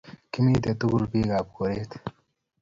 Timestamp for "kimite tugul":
0.31-1.03